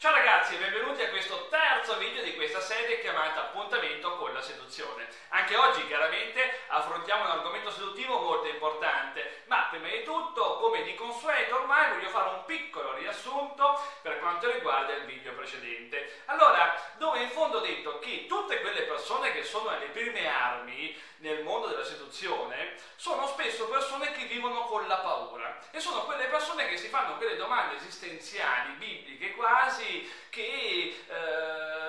Ciao 0.00 0.14
ragazzi 0.14 0.54
e 0.54 0.58
benvenuti 0.58 1.02
a 1.02 1.08
questo 1.08 1.48
terzo 1.48 1.98
video 1.98 2.22
di 2.22 2.36
questa 2.36 2.60
serie 2.60 3.00
chiamata 3.00 3.48
Appuntamento 3.48 4.14
con 4.14 4.32
la 4.32 4.40
seduzione. 4.40 5.08
Anche 5.30 5.56
oggi 5.56 5.84
chiaramente 5.88 6.60
affrontiamo 6.68 7.24
un 7.24 7.30
argomento 7.30 7.68
seduttivo 7.72 8.20
molto 8.20 8.46
importante, 8.46 9.37
prima 9.68 9.88
di 9.88 10.02
tutto, 10.02 10.56
come 10.56 10.82
di 10.82 10.94
consueto 10.94 11.56
ormai, 11.56 11.94
voglio 11.94 12.08
fare 12.08 12.30
un 12.30 12.44
piccolo 12.44 12.94
riassunto 12.94 13.80
per 14.02 14.18
quanto 14.18 14.50
riguarda 14.50 14.94
il 14.94 15.04
video 15.04 15.32
precedente. 15.34 16.22
Allora, 16.26 16.74
dove 16.96 17.20
in 17.20 17.30
fondo 17.30 17.58
ho 17.58 17.60
detto 17.60 17.98
che 17.98 18.26
tutte 18.26 18.60
quelle 18.60 18.82
persone 18.82 19.32
che 19.32 19.44
sono 19.44 19.68
alle 19.68 19.86
prime 19.86 20.26
armi 20.26 20.96
nel 21.18 21.42
mondo 21.42 21.66
della 21.66 21.84
seduzione 21.84 22.74
sono 22.96 23.26
spesso 23.26 23.66
persone 23.68 24.12
che 24.12 24.24
vivono 24.24 24.64
con 24.64 24.86
la 24.86 24.98
paura 24.98 25.58
e 25.70 25.80
sono 25.80 26.04
quelle 26.04 26.26
persone 26.26 26.68
che 26.68 26.76
si 26.76 26.88
fanno 26.88 27.16
quelle 27.16 27.36
domande 27.36 27.76
esistenziali, 27.76 28.72
bibliche 28.74 29.32
quasi, 29.32 30.10
che 30.30 31.04
eh, 31.08 31.87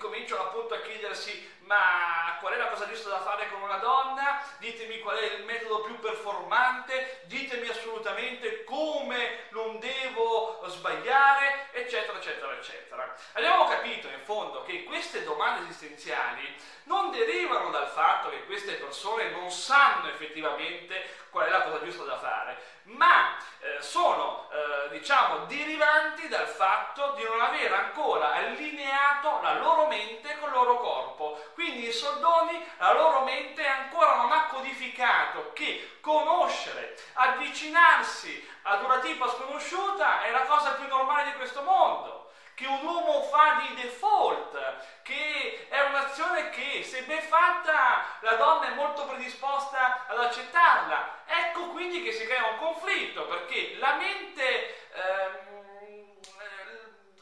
incominciano 0.00 0.44
appunto 0.44 0.72
a 0.72 0.80
chiedersi 0.80 1.58
ma 1.70 2.38
qual 2.40 2.54
è 2.54 2.56
la 2.56 2.68
cosa 2.68 2.88
giusta 2.88 3.10
da 3.10 3.20
fare 3.20 3.48
con 3.48 3.60
una 3.60 3.76
donna? 3.76 4.42
Ditemi 4.58 4.98
qual 4.98 5.18
è 5.18 5.34
il 5.34 5.44
metodo 5.44 5.82
più 5.82 6.00
performante, 6.00 7.20
ditemi 7.26 7.68
assolutamente 7.68 8.64
come 8.64 9.44
non 9.50 9.78
devo 9.78 10.64
sbagliare, 10.66 11.68
eccetera, 11.70 12.18
eccetera, 12.18 12.52
eccetera. 12.54 13.14
Abbiamo 13.34 13.68
capito 13.68 14.08
in 14.08 14.20
fondo 14.24 14.64
che 14.64 14.82
queste 14.82 15.22
domande 15.22 15.68
esistenziali 15.68 16.56
non 16.84 17.12
derivano 17.12 17.70
dal 17.70 17.88
fatto 17.88 18.30
che 18.30 18.44
queste 18.46 18.72
persone 18.72 19.30
non 19.30 19.48
sanno 19.50 20.08
effettivamente 20.08 21.18
qual 21.30 21.46
è 21.46 21.50
la 21.50 21.62
cosa 21.62 21.84
giusta 21.84 22.02
da 22.02 22.18
fare, 22.18 22.60
ma 22.84 23.36
eh, 23.60 23.80
sono 23.80 24.48
eh, 24.50 24.88
diciamo 24.90 25.44
derivanti 25.44 26.26
dal 26.26 26.48
fatto 26.48 27.12
di 27.12 27.22
non 27.22 27.40
aver 27.40 27.72
ancora 27.72 28.32
allineato 28.32 29.40
la 29.42 29.58
loro 29.58 29.86
mente 29.86 30.36
con 30.38 30.48
il 30.48 30.54
loro 30.54 30.78
corpo. 30.78 31.40
Quindi 31.54 31.88
i 31.88 31.92
soldoni, 31.92 32.64
la 32.78 32.92
loro 32.92 33.22
mente 33.22 33.64
ancora 33.66 34.16
non 34.16 34.32
ha 34.32 34.46
codificato 34.46 35.52
che 35.52 35.98
conoscere, 36.10 36.96
avvicinarsi 37.14 38.48
ad 38.62 38.82
una 38.82 38.98
tipa 38.98 39.28
sconosciuta 39.28 40.22
è 40.22 40.30
la 40.30 40.42
cosa 40.42 40.72
più 40.72 40.86
normale 40.88 41.30
di 41.30 41.36
questo 41.36 41.62
mondo 41.62 42.18
che 42.54 42.66
un 42.66 42.84
uomo 42.84 43.22
fa 43.22 43.62
di 43.62 43.74
default, 43.80 45.00
che 45.02 45.66
è 45.70 45.80
un'azione 45.80 46.50
che 46.50 46.84
se 46.84 47.04
ben 47.04 47.22
fatta 47.22 48.04
la 48.20 48.34
donna 48.34 48.66
è 48.66 48.74
molto 48.74 49.06
predisposta 49.06 50.04
ad 50.06 50.18
accettarla. 50.18 51.22
Ecco 51.24 51.68
quindi 51.68 52.02
che 52.02 52.12
si 52.12 52.26
crea 52.26 52.48
un 52.48 52.58
conflitto 52.58 53.24
perché 53.24 53.76
la 53.78 53.94
mente 53.94 54.90
ehm, 54.92 55.60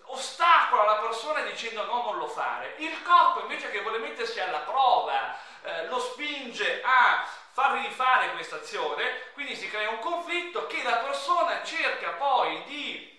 ostacola 0.07 0.85
la 0.85 0.97
persona 0.97 1.43
dicendo 1.43 1.85
no, 1.85 2.03
non 2.03 2.19
lo 2.19 2.27
fare. 2.27 2.75
Il 2.79 3.01
corpo 3.05 3.43
invece 3.43 3.71
che 3.71 3.83
vuole 3.83 3.99
mettersi 3.99 4.41
alla 4.41 4.59
prova, 4.59 5.37
eh, 5.63 5.87
lo 5.87 6.01
spinge 6.01 6.83
a 6.83 7.28
fargli 7.59 7.89
fare 7.89 8.31
questa 8.35 8.55
azione, 8.55 9.33
quindi 9.33 9.57
si 9.57 9.69
crea 9.69 9.91
un 9.91 9.99
conflitto 9.99 10.69
che 10.69 10.81
la 10.85 10.99
persona 10.99 11.65
cerca 11.65 12.11
poi 12.11 12.63
di 12.67 13.17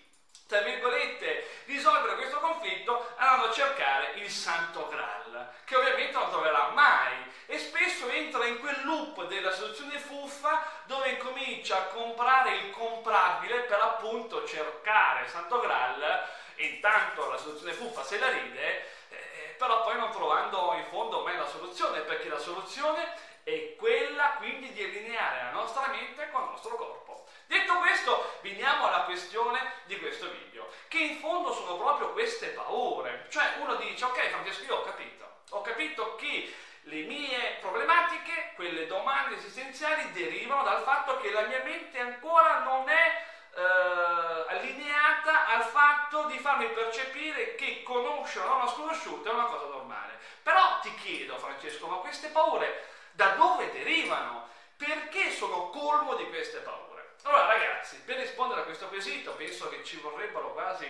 tra 0.47 0.61
virgolette, 0.61 1.47
risolvere 1.65 2.15
questo 2.15 2.39
conflitto 2.39 3.13
andando 3.17 3.49
a 3.49 3.51
cercare 3.51 4.13
il 4.15 4.31
santo 4.31 4.87
Graal, 4.87 5.51
che 5.63 5.75
ovviamente 5.75 6.13
non 6.13 6.29
troverà 6.31 6.69
mai. 6.73 7.13
E 7.45 7.59
spesso 7.59 8.09
entra 8.09 8.45
in 8.45 8.59
quel 8.59 8.83
loop 8.83 9.27
della 9.27 9.51
soluzione 9.51 9.99
fuffa 9.99 10.65
dove 10.85 11.09
incomincia 11.09 11.77
a 11.77 11.83
comprare 11.83 12.55
il 12.55 12.71
comprabile 12.71 13.59
per 13.61 13.79
appunto 13.79 14.43
cercare 14.47 15.25
il 15.25 15.29
santo 15.29 15.59
Graal. 15.59 16.27
E 16.55 16.65
intanto 16.65 17.29
la 17.29 17.37
soluzione 17.37 17.73
fuffa 17.73 18.03
se 18.03 18.17
la 18.17 18.29
ride, 18.29 18.87
eh, 19.09 19.55
però 19.57 19.83
poi 19.83 19.97
non 19.97 20.09
trovando 20.09 20.73
in 20.77 20.85
fondo 20.85 21.21
mai 21.21 21.37
la 21.37 21.45
soluzione, 21.45 21.99
perché 21.99 22.27
la 22.27 22.39
soluzione 22.39 23.27
è 23.49 23.75
quella 23.75 24.35
quindi 24.37 24.71
di 24.73 24.83
allineare 24.83 25.43
la 25.43 25.51
nostra 25.51 25.87
mente 25.87 26.29
con 26.31 26.43
il 26.43 26.49
nostro 26.49 26.75
corpo. 26.75 27.27
Detto 27.47 27.77
questo, 27.79 28.37
veniamo 28.41 28.87
alla 28.87 29.05
questione 29.05 29.59
di 29.85 29.97
questo 29.97 30.29
video, 30.29 30.69
che 30.87 30.99
in 30.99 31.19
fondo 31.19 31.51
sono 31.51 31.77
proprio 31.77 32.11
queste 32.11 32.49
paure. 32.49 33.25
Cioè 33.29 33.55
uno 33.59 33.75
dice, 33.75 34.05
ok 34.05 34.29
Francesco, 34.29 34.63
io 34.65 34.75
ho 34.77 34.83
capito, 34.83 35.25
ho 35.49 35.61
capito 35.61 36.15
che 36.15 36.53
le 36.83 37.01
mie 37.01 37.57
problematiche, 37.59 38.51
quelle 38.55 38.85
domande 38.85 39.35
esistenziali, 39.35 40.11
derivano 40.11 40.63
dal 40.63 40.83
fatto 40.83 41.17
che 41.17 41.31
la 41.31 41.41
mia 41.41 41.63
mente 41.63 41.99
ancora 41.99 42.59
non 42.59 42.87
è 42.87 43.25
eh, 43.55 44.55
allineata 44.55 45.47
al 45.47 45.63
fatto 45.63 46.25
di 46.25 46.37
farmi 46.37 46.67
percepire 46.67 47.55
che 47.55 47.83
conoscere 47.83 48.45
una 48.45 48.55
donna 48.55 48.67
sconosciuta 48.67 49.29
è 49.29 49.33
una 49.33 49.45
cosa 49.45 49.65
normale. 49.65 50.17
Però 50.43 50.79
ti 50.81 50.93
chiedo, 50.95 51.37
Francesco, 51.37 51.87
ma 51.87 51.95
queste 51.97 52.29
paure 52.29 52.97
da 53.19 53.31
dove 53.31 53.69
derivano? 53.73 54.47
Perché 54.77 55.29
sono 55.31 55.71
colmo 55.71 56.15
di 56.15 56.25
queste 56.29 56.59
paure? 56.59 57.15
Allora 57.23 57.47
ragazzi, 57.47 57.97
per 58.05 58.15
rispondere 58.15 58.61
a 58.61 58.63
questo 58.63 58.87
quesito 58.87 59.33
penso 59.33 59.67
che 59.67 59.83
ci 59.83 59.97
vorrebbero 59.97 60.53
quasi 60.53 60.87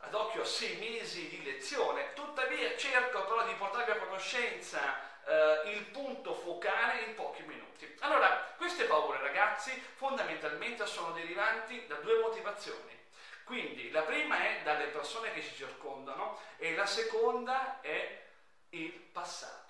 ad 0.00 0.12
occhio 0.14 0.44
sei 0.44 0.76
mesi 0.76 1.30
di 1.30 1.42
lezione, 1.44 2.12
tuttavia 2.12 2.76
cerco 2.76 3.24
però 3.24 3.42
di 3.46 3.54
portarvi 3.54 3.92
a 3.92 3.96
conoscenza 3.96 5.00
eh, 5.24 5.70
il 5.70 5.84
punto 5.86 6.34
focale 6.34 7.00
in 7.04 7.14
pochi 7.14 7.42
minuti. 7.44 7.96
Allora, 8.00 8.52
queste 8.58 8.84
paure 8.84 9.18
ragazzi 9.20 9.70
fondamentalmente 9.94 10.84
sono 10.84 11.12
derivanti 11.12 11.86
da 11.86 11.94
due 11.96 12.20
motivazioni. 12.20 13.00
Quindi 13.44 13.90
la 13.90 14.02
prima 14.02 14.38
è 14.44 14.60
dalle 14.62 14.88
persone 14.88 15.32
che 15.32 15.42
ci 15.42 15.54
circondano 15.54 16.38
e 16.58 16.74
la 16.74 16.86
seconda 16.86 17.80
è 17.80 18.24
il 18.70 18.90
passato. 18.90 19.61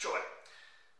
Cioè, 0.00 0.18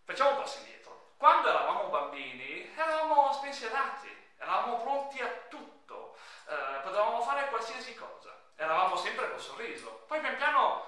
facciamo 0.04 0.32
un 0.32 0.36
passo 0.42 0.58
indietro. 0.58 1.14
Quando 1.16 1.48
eravamo 1.48 1.88
bambini 1.88 2.70
eravamo 2.76 3.32
spensierati, 3.32 4.14
eravamo 4.36 4.76
pronti 4.82 5.22
a 5.22 5.32
tutto, 5.48 6.18
eh, 6.46 6.80
potevamo 6.82 7.22
fare 7.22 7.48
qualsiasi 7.48 7.94
cosa, 7.94 8.38
eravamo 8.56 8.96
sempre 8.96 9.30
col 9.30 9.40
sorriso. 9.40 10.04
Poi 10.06 10.20
pian 10.20 10.36
piano 10.36 10.84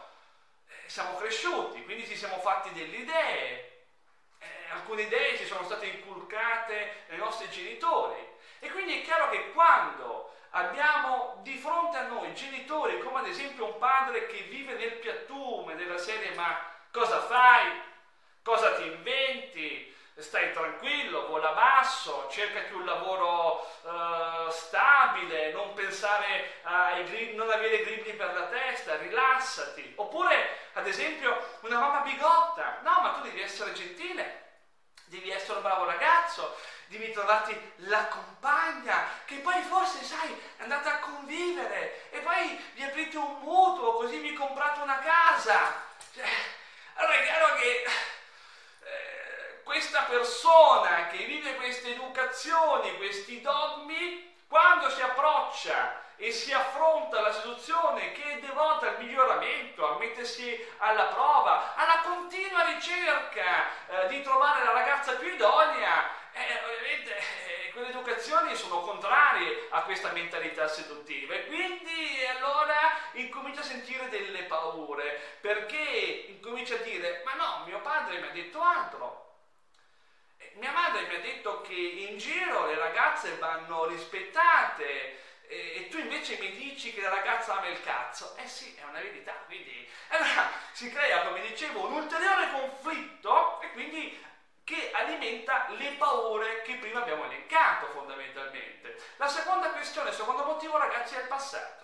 eh, 0.66 0.90
siamo 0.90 1.16
cresciuti, 1.16 1.82
quindi 1.84 2.06
ci 2.06 2.14
siamo 2.14 2.36
fatti 2.36 2.70
delle 2.72 2.96
idee, 2.96 3.86
eh, 4.40 4.70
alcune 4.72 5.02
idee 5.04 5.38
ci 5.38 5.46
sono 5.46 5.64
state 5.64 5.86
inculcate 5.86 7.04
dai 7.08 7.16
nostri 7.16 7.48
genitori 7.48 8.22
e 8.58 8.70
quindi 8.72 9.00
è 9.00 9.04
chiaro 9.04 9.30
che 9.30 9.52
quando 9.52 10.34
abbiamo 10.50 11.38
di 11.40 11.56
fronte 11.56 11.96
a 11.96 12.08
noi 12.08 12.34
genitori 12.34 13.00
come 13.00 13.20
ad 13.20 13.28
esempio 13.28 13.64
un 13.64 13.78
padre 13.78 14.26
che 14.26 14.42
vive 14.50 14.74
nel 14.74 14.98
piattume 14.98 15.76
della 15.76 15.96
serie 15.96 16.34
ma 16.34 16.58
cosa 16.90 17.22
fai? 17.22 17.90
Cosa 18.42 18.74
ti 18.74 18.82
inventi? 18.82 19.92
stai 20.22 20.52
tranquillo, 20.52 21.26
vola 21.26 21.50
basso, 21.52 22.28
cercati 22.30 22.72
un 22.74 22.84
lavoro 22.84 23.66
uh, 23.82 24.50
stabile, 24.50 25.52
non 25.52 25.74
pensare 25.74 26.60
ai 26.62 27.04
grilli, 27.04 27.34
non 27.34 27.50
avere 27.50 27.82
grilli 27.82 28.12
per 28.12 28.32
la 28.34 28.46
testa, 28.46 28.96
rilassati. 28.96 29.94
Oppure, 29.96 30.58
ad 30.74 30.86
esempio, 30.86 31.58
una 31.60 31.78
mamma 31.78 32.00
bigotta, 32.00 32.78
no, 32.82 33.00
ma 33.00 33.10
tu 33.14 33.22
devi 33.22 33.40
essere 33.40 33.72
gentile, 33.72 34.50
devi 35.06 35.30
essere 35.30 35.56
un 35.56 35.62
bravo 35.62 35.84
ragazzo, 35.86 36.56
devi 36.86 37.10
trovarti 37.10 37.72
la 37.76 38.06
compagna, 38.06 39.08
che 39.24 39.36
poi 39.36 39.60
forse, 39.62 40.04
sai, 40.04 40.40
andate 40.58 40.88
a 40.88 40.98
convivere 41.00 42.10
e 42.10 42.18
poi 42.18 42.62
vi 42.74 42.82
aprite 42.82 43.16
un 43.16 43.40
mutuo, 43.40 43.94
così 43.94 44.18
vi 44.18 44.34
comprate 44.34 44.80
una 44.80 44.98
casa. 44.98 45.84
Cioè, 46.14 46.24
allora 46.94 47.14
è 47.14 47.24
chiaro 47.24 47.54
che 47.54 47.84
questa 49.72 50.02
persona 50.02 51.06
che 51.06 51.24
vive 51.24 51.56
queste 51.56 51.92
educazioni, 51.92 52.94
questi 52.98 53.40
dogmi, 53.40 54.34
quando 54.46 54.90
si 54.90 55.00
approccia 55.00 55.98
e 56.16 56.30
si 56.30 56.52
affronta 56.52 57.22
la 57.22 57.32
seduzione 57.32 58.12
che 58.12 58.22
è 58.22 58.40
devota 58.40 58.88
al 58.88 58.98
miglioramento, 58.98 59.88
a 59.88 59.96
mettersi 59.96 60.62
alla 60.76 61.04
prova, 61.04 61.74
alla 61.74 62.02
continua 62.04 62.64
ricerca 62.64 63.64
eh, 63.86 64.08
di 64.08 64.20
trovare 64.20 64.62
la 64.62 64.72
ragazza 64.72 65.14
più 65.14 65.32
idonea, 65.32 66.10
eh, 66.32 66.60
ovviamente 66.66 67.16
eh, 67.16 67.70
quelle 67.72 67.88
educazioni 67.88 68.54
sono 68.54 68.82
contrarie 68.82 69.68
a 69.70 69.84
questa 69.84 70.12
mentalità 70.12 70.68
seduttiva. 70.68 71.32
E 71.32 71.46
quindi 71.46 72.26
allora 72.26 72.76
incomincia 73.12 73.60
a 73.60 73.64
sentire 73.64 74.10
delle 74.10 74.42
paure 74.42 75.38
perché 75.40 76.26
incomincia 76.28 76.74
a 76.74 76.78
dire 76.78 77.22
ma 77.24 77.34
no, 77.34 77.64
mio 77.66 77.80
padre 77.80 78.18
mi 78.18 78.28
ha 78.28 78.30
detto 78.30 78.51
mi 81.06 81.14
ha 81.16 81.20
detto 81.20 81.60
che 81.62 81.74
in 81.74 82.18
giro 82.18 82.66
le 82.66 82.76
ragazze 82.76 83.36
vanno 83.38 83.86
rispettate 83.86 85.20
e, 85.46 85.74
e 85.76 85.88
tu 85.88 85.98
invece 85.98 86.38
mi 86.38 86.50
dici 86.52 86.92
che 86.92 87.00
la 87.00 87.10
ragazza 87.10 87.58
ama 87.58 87.68
il 87.68 87.82
cazzo. 87.82 88.34
Eh 88.36 88.48
sì, 88.48 88.74
è 88.74 88.84
una 88.84 89.00
verità, 89.00 89.32
quindi 89.46 89.88
allora 90.08 90.50
si 90.72 90.90
crea, 90.90 91.26
come 91.26 91.40
dicevo, 91.40 91.86
un 91.86 91.92
ulteriore 91.92 92.50
conflitto 92.50 93.60
e 93.60 93.70
quindi 93.72 94.30
che 94.64 94.90
alimenta 94.92 95.66
le 95.70 95.92
paure 95.98 96.62
che 96.62 96.76
prima 96.76 97.00
abbiamo 97.00 97.24
elencato 97.24 97.86
fondamentalmente. 97.88 98.96
La 99.16 99.28
seconda 99.28 99.70
questione, 99.70 100.10
il 100.10 100.14
secondo 100.14 100.44
motivo 100.44 100.78
ragazzi 100.78 101.14
è 101.16 101.20
il 101.20 101.26
passato. 101.26 101.80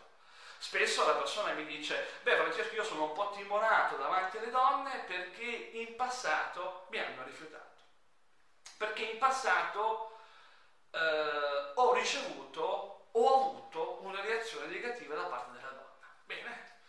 Spesso 0.58 1.06
la 1.06 1.14
persona 1.14 1.52
mi 1.52 1.64
dice, 1.66 2.18
beh 2.22 2.36
Francesco 2.36 2.74
io 2.74 2.84
sono 2.84 3.04
un 3.04 3.12
po' 3.12 3.30
timorato 3.30 3.96
davanti 3.96 4.38
alle 4.38 4.50
donne 4.50 5.04
perché 5.06 5.70
in 5.72 5.94
passato 5.94 6.86
mi 6.90 6.98
hanno 6.98 7.22
rifiutato. 7.24 7.67
Perché 8.78 9.02
in 9.02 9.18
passato 9.18 10.18
eh, 10.92 11.72
ho 11.74 11.92
ricevuto, 11.94 13.08
ho 13.10 13.34
avuto 13.34 13.98
una 14.02 14.20
reazione 14.20 14.66
negativa 14.68 15.16
da 15.16 15.24
parte 15.24 15.50
della 15.50 15.70
donna. 15.70 16.06
Bene, 16.24 16.80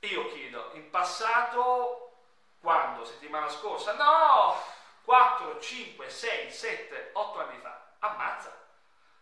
io 0.00 0.32
chiedo, 0.32 0.70
in 0.72 0.88
passato, 0.88 2.16
quando? 2.60 3.04
Settimana 3.04 3.50
scorsa? 3.50 3.92
No, 3.92 4.56
4, 5.04 5.60
5, 5.60 6.08
6, 6.08 6.50
7, 6.50 7.10
8 7.12 7.38
anni 7.40 7.60
fa. 7.60 7.90
Ammazza. 7.98 8.66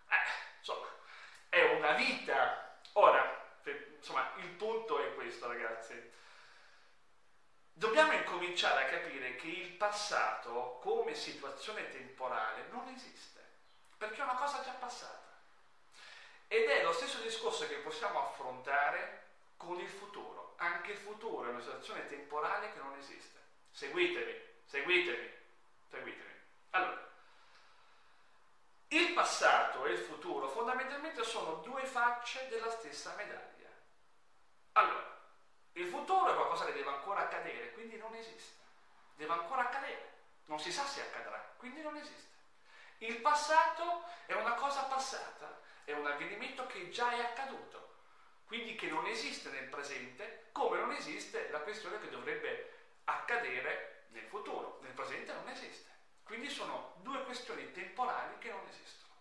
Eh, 0.09 0.59
insomma, 0.59 0.87
è 1.49 1.75
una 1.75 1.93
vita. 1.95 2.79
Ora, 2.93 3.53
insomma, 3.97 4.31
il 4.37 4.49
punto 4.51 5.03
è 5.03 5.13
questo, 5.17 5.49
ragazzi. 5.49 6.19
Dobbiamo 7.81 8.13
incominciare 8.13 8.85
a 8.85 8.89
capire 8.91 9.37
che 9.37 9.47
il 9.47 9.71
passato 9.71 10.79
come 10.83 11.15
situazione 11.15 11.89
temporale 11.89 12.67
non 12.73 12.87
esiste, 12.89 13.43
perché 13.97 14.21
è 14.21 14.25
una 14.25 14.35
cosa 14.35 14.63
già 14.63 14.73
passata. 14.73 15.41
Ed 16.47 16.69
è 16.69 16.83
lo 16.83 16.93
stesso 16.93 17.23
discorso 17.23 17.67
che 17.67 17.77
possiamo 17.77 18.21
affrontare 18.21 19.29
con 19.57 19.81
il 19.81 19.89
futuro. 19.89 20.57
Anche 20.59 20.93
il 20.93 20.99
futuro 20.99 21.47
è 21.47 21.53
una 21.53 21.63
situazione 21.63 22.07
temporale 22.07 22.71
che 22.71 22.81
non 22.81 22.99
esiste. 22.99 23.39
Seguitemi, 23.71 24.39
seguitemi, 24.67 25.31
seguitemi. 25.89 26.35
Allora, 26.73 27.09
il 28.89 29.13
passato 29.15 29.87
e 29.87 29.93
il 29.93 29.99
futuro 30.01 30.49
fondamentalmente 30.49 31.25
sono 31.25 31.63
due 31.63 31.87
facce 31.87 32.47
della 32.51 32.69
stessa 32.69 33.15
medaglia. 33.17 33.71
Allora, 34.73 35.11
il 35.75 35.87
futuro 35.87 36.31
è 36.31 36.35
qualcosa 36.35 36.65
che 36.67 36.73
deve 36.73 36.91
ancora 36.91 37.21
accadere, 37.21 37.73
quindi 37.73 37.97
non 37.97 38.15
esiste. 38.15 38.59
Deve 39.21 39.35
ancora 39.35 39.61
accadere. 39.61 40.13
Non 40.47 40.59
si 40.59 40.73
sa 40.73 40.87
se 40.87 41.03
accadrà, 41.03 41.53
quindi 41.59 41.83
non 41.83 41.95
esiste. 41.95 42.39
Il 43.01 43.19
passato 43.19 44.05
è 44.25 44.33
una 44.33 44.55
cosa 44.55 44.85
passata, 44.85 45.61
è 45.85 45.93
un 45.93 46.07
avvenimento 46.07 46.67
che 46.67 46.89
già 46.89 47.13
è 47.13 47.21
accaduto, 47.21 47.97
quindi 48.47 48.77
che 48.77 48.87
non 48.87 49.05
esiste 49.05 49.51
nel 49.51 49.69
presente, 49.69 50.49
come 50.53 50.79
non 50.79 50.93
esiste 50.93 51.51
la 51.51 51.59
questione 51.61 52.01
che 52.01 52.09
dovrebbe 52.09 52.79
accadere 53.05 54.07
nel 54.13 54.25
futuro. 54.25 54.79
Nel 54.81 54.93
presente 54.93 55.35
non 55.35 55.49
esiste. 55.51 55.91
Quindi 56.23 56.49
sono 56.49 56.95
due 57.03 57.23
questioni 57.25 57.71
temporali 57.73 58.39
che 58.39 58.49
non 58.49 58.67
esistono. 58.71 59.13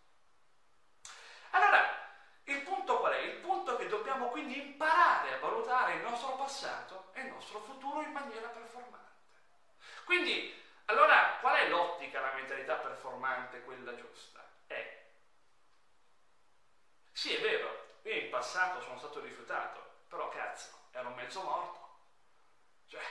Allora, 1.49 2.09
il 2.45 2.61
punto 2.61 2.99
qual 2.99 3.11
è? 3.11 3.17
Il 3.17 3.39
punto 3.41 3.75
è 3.75 3.77
che 3.77 3.87
dobbiamo 3.87 4.29
quindi 4.29 4.57
imparare 4.57 5.33
a 5.33 5.39
valutare 5.39 5.95
il 5.95 6.03
nostro 6.03 6.37
passato 6.37 7.11
e 7.15 7.19
il 7.19 7.33
nostro 7.33 7.59
futuro 7.59 7.99
in 7.99 8.13
maniera 8.13 8.47
performante. 8.47 8.99
Quindi, 10.09 10.51
allora, 10.85 11.37
qual 11.39 11.55
è 11.55 11.69
l'ottica, 11.69 12.19
la 12.19 12.33
mentalità 12.49 12.75
performante, 12.75 13.61
quella 13.61 13.95
giusta? 13.95 14.43
È, 14.65 15.03
sì 17.11 17.35
è 17.35 17.41
vero, 17.41 17.97
io 18.03 18.13
in 18.13 18.29
passato 18.29 18.81
sono 18.81 18.97
stato 18.97 19.19
rifiutato, 19.19 20.03
però 20.07 20.29
cazzo, 20.29 20.87
ero 20.91 21.09
mezzo 21.11 21.43
morto. 21.43 21.77
Cioè, 22.87 23.03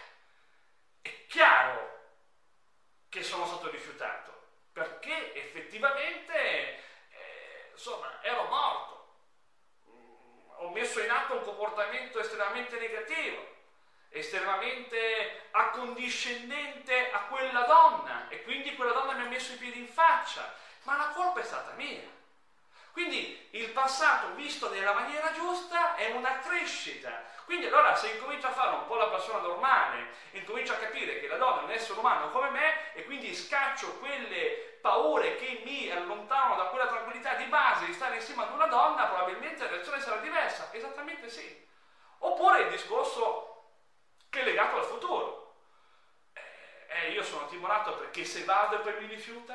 è 1.03 1.27
chiaro 1.27 2.07
che 3.09 3.23
sono 3.23 3.47
stato 3.47 3.71
rifiutato, 3.71 4.33
perché 4.73 5.35
effettivamente, 5.35 6.35
eh, 7.11 7.69
insomma, 7.71 8.21
ero 8.23 8.45
morto. 8.45 8.97
Mm, 9.89 10.51
ho 10.57 10.71
messo 10.71 11.01
in 11.01 11.11
atto 11.11 11.37
un 11.37 11.45
comportamento 11.45 12.19
estremamente 12.19 12.77
negativo, 12.81 13.57
estremamente 14.11 15.49
accondiscendente 15.51 17.11
a 17.11 17.21
quella 17.23 17.63
donna 17.63 18.29
e 18.29 18.43
quindi 18.43 18.75
quella 18.75 18.93
donna 18.93 19.13
mi 19.13 19.23
ha 19.23 19.29
messo 19.29 19.53
i 19.53 19.57
piedi 19.57 19.79
in 19.79 19.89
faccia, 19.89 20.55
ma 20.83 20.97
la 20.97 21.09
colpa 21.15 21.41
è 21.41 21.45
stata 21.45 21.73
mia. 21.73 22.17
Quindi 22.93 23.49
il 23.51 23.71
passato 23.71 24.35
visto 24.35 24.71
nella 24.71 24.93
maniera 24.93 25.31
giusta 25.33 25.95
è 25.95 26.11
una 26.11 26.41
crescita, 26.41 27.23
quindi 27.45 27.67
allora 27.67 27.95
se 27.95 28.09
incomincio 28.09 28.49
a 28.49 28.53
fare 28.53 28.75
un 28.75 28.87
po' 28.87 28.97
la 28.97 29.09
persona 29.09 29.39
normale, 29.39 30.09
incomincio 30.33 30.73
a 30.73 30.77
capire 30.77 31.21
che 31.21 31.29
la 31.29 31.37
donna 31.37 31.61
è 31.61 31.65
un 31.65 31.71
essere 31.71 31.99
umano 31.99 32.31
come 32.31 32.51
me 32.51 32.93
e 32.95 33.05
quindi 33.05 33.35
scaccio 33.35 33.99
quelle 33.99 34.79
paure 34.81 35.37
che 35.37 35.63
mi 35.65 35.91
allontanano 35.91 36.57
da 36.57 36.65
quella 36.65 36.89
tranquillità 36.89 37.35
di 37.35 37.45
base 37.45 37.87
di 37.87 37.93
stare 37.93 38.17
insieme 38.17 38.43
ad 38.43 38.53
una 38.53 38.67
donna, 38.67 39.07
probabilmente 39.07 39.65
la 39.65 39.71
reazione 39.71 40.01
sarà 40.01 40.17
diversa. 40.17 40.69
Esattamente 40.73 41.29
sì. 41.29 41.67
Oppure 42.19 42.63
il 42.63 42.71
discorso 42.71 43.49
che 44.29 44.41
è 44.41 44.45
legato 44.45 44.77
al 44.77 44.85
futuro. 44.85 45.55
Eh, 46.33 47.07
eh, 47.07 47.11
io 47.13 47.23
sono 47.23 47.47
perché 48.19 48.25
se 48.25 48.45
vado 48.45 48.77
e 48.77 48.79
poi 48.81 49.01
mi 49.01 49.07
rifiuta, 49.07 49.55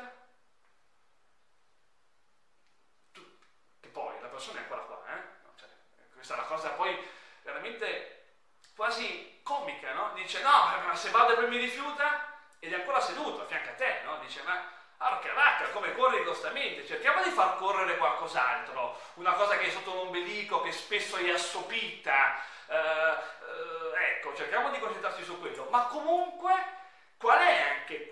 tu, 3.12 3.22
che 3.80 3.88
poi 3.88 4.18
la 4.20 4.28
persona 4.28 4.58
è 4.58 4.62
ancora 4.62 4.80
qua, 4.82 5.02
eh? 5.06 5.20
Cioè, 5.56 5.68
questa 6.14 6.34
è 6.34 6.36
la 6.38 6.44
cosa 6.44 6.70
poi 6.70 6.96
veramente 7.42 8.36
quasi 8.74 9.40
comica, 9.42 9.92
no? 9.92 10.12
Dice, 10.14 10.40
no, 10.42 10.80
ma 10.86 10.94
se 10.94 11.10
vado 11.10 11.32
e 11.32 11.36
poi 11.36 11.48
mi 11.48 11.58
rifiuta, 11.58 12.38
ed 12.58 12.72
è 12.72 12.76
ancora 12.76 13.00
seduto 13.00 13.42
a 13.42 13.46
fianco 13.46 13.68
a 13.68 13.74
te, 13.74 14.00
no? 14.04 14.18
Dice, 14.20 14.42
ma 14.42 14.72
porca 14.96 15.34
vacca, 15.34 15.68
come 15.68 15.94
corri 15.94 16.24
costamente, 16.24 16.86
cerchiamo 16.86 17.22
di 17.22 17.30
far 17.30 17.56
correre 17.58 17.98
qualcos'altro, 17.98 18.98
una 19.14 19.32
cosa 19.32 19.58
che 19.58 19.66
è 19.66 19.70
sotto 19.70 19.92
l'ombelico, 19.92 20.62
che 20.62 20.72
spesso 20.72 21.16
è 21.16 21.30
assopita, 21.30 22.40
eh, 22.66 22.76
eh, 22.76 24.10
ecco, 24.10 24.34
cerchiamo 24.34 24.70
di 24.70 24.78
concentrarci 24.78 25.22
su 25.22 25.38
quello, 25.38 25.66
ma 25.68 25.84
comunque 25.84 26.73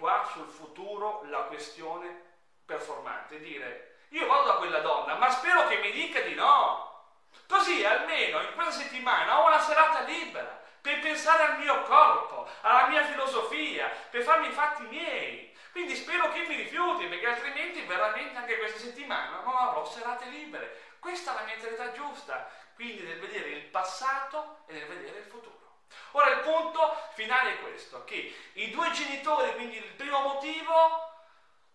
qua 0.03 0.29
sul 0.33 0.49
futuro 0.49 1.23
la 1.27 1.43
questione 1.43 2.23
performante? 2.67 3.39
Dire, 3.39 3.99
io 4.09 4.27
vado 4.27 4.49
da 4.49 4.55
quella 4.55 4.81
donna, 4.81 5.15
ma 5.15 5.31
spero 5.31 5.69
che 5.69 5.77
mi 5.77 5.93
dica 5.93 6.21
di 6.23 6.35
no, 6.35 6.91
Così 7.47 7.85
almeno 7.85 8.41
in 8.41 8.55
questa 8.55 8.73
settimana 8.73 9.41
ho 9.41 9.47
una 9.47 9.61
serata 9.61 10.01
libera 10.01 10.61
per 10.81 10.99
pensare 10.99 11.45
al 11.45 11.59
mio 11.59 11.83
corpo, 11.83 12.49
alla 12.63 12.89
mia 12.89 13.05
filosofia, 13.05 13.91
per 14.11 14.23
farmi 14.23 14.49
i 14.49 14.53
fatti 14.53 14.83
miei. 14.85 15.57
Quindi 15.71 15.95
spero 15.95 16.31
che 16.31 16.41
mi 16.41 16.57
rifiuti, 16.57 17.07
perché 17.07 17.29
altrimenti 17.29 17.83
veramente 17.83 18.37
anche 18.37 18.59
questa 18.59 18.79
settimana 18.79 19.41
non 19.43 19.57
avrò 19.57 19.85
serate 19.85 20.27
libere. 20.27 20.97
Questa 20.99 21.33
è 21.33 21.35
la 21.35 21.45
mentalità 21.45 21.93
giusta, 21.93 22.51
quindi 22.75 23.03
nel 23.03 23.21
vedere 23.21 23.51
il 23.51 23.65
passato 23.67 24.65
e 24.67 24.73
nel 24.73 24.87
vedere 24.87 25.19
il 25.19 25.27
futuro. 25.27 25.62
Ora 26.13 26.31
il 26.31 26.41
punto 26.41 26.97
finale 27.15 27.53
è 27.53 27.61
questo, 27.61 28.05
che 28.05 28.35
i 28.55 28.71
due 28.71 28.91
genitori, 28.91 29.55
quindi 29.55 29.77
il 29.77 29.93
primo 29.95 30.21
motivo, 30.21 31.11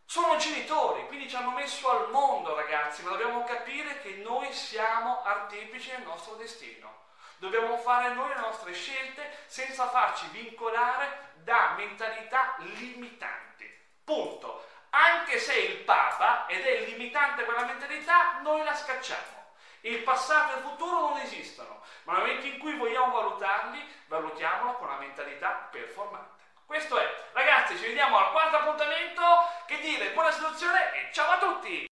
sono 0.05 0.38
genitori, 0.38 1.05
quindi 1.07 1.29
ci 1.29 1.36
hanno 1.36 1.51
messo 1.51 1.89
al 1.89 2.09
mondo 2.12 2.55
ragazzi, 2.55 3.03
ma 3.03 3.09
dobbiamo 3.09 3.43
capire 3.43 4.01
che 4.01 4.12
noi 4.24 4.51
siamo 4.53 5.21
artefici 5.24 5.89
del 5.91 6.03
nostro 6.03 6.36
destino. 6.36 7.05
Dobbiamo 7.39 7.77
fare 7.77 8.13
noi 8.13 8.29
le 8.29 8.39
nostre 8.39 8.74
scelte 8.74 9.43
senza 9.45 9.89
farci 9.89 10.27
vincolare 10.29 11.33
da 11.43 11.74
mentalità 11.75 12.55
limitanti. 12.59 13.69
Punto. 14.03 14.65
Anche 14.91 15.38
se 15.38 15.53
il 15.53 15.77
Papa, 15.83 16.47
ed 16.47 16.65
è 16.65 16.86
limitante 16.86 17.43
quella 17.43 17.65
mentalità, 17.65 18.39
noi 18.41 18.63
la 18.63 18.74
scacciamo. 18.74 19.37
Il 19.88 20.03
passato 20.03 20.53
e 20.53 20.58
il 20.58 20.63
futuro 20.63 21.00
non 21.00 21.17
esistono, 21.20 21.82
ma 22.03 22.17
nel 22.17 22.22
momento 22.24 22.46
in 22.46 22.60
cui 22.60 22.75
vogliamo 22.75 23.13
valutarli, 23.13 23.82
valutiamolo 24.08 24.74
con 24.74 24.89
una 24.89 24.98
mentalità 24.98 25.70
performante. 25.72 26.44
Questo 26.65 27.00
è. 27.00 27.29
Ragazzi, 27.32 27.77
ci 27.77 27.86
vediamo 27.86 28.17
al 28.17 28.32
quarto 28.32 28.58
appuntamento. 28.58 29.24
Che 29.65 29.79
dire, 29.79 30.12
buona 30.12 30.32
situazione 30.32 30.94
e 30.94 31.13
ciao 31.13 31.32
a 31.32 31.38
tutti! 31.38 31.88